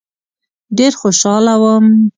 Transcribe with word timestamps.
ډېر 0.77 0.93
خوشاله 0.99 1.53
وم. 1.61 1.85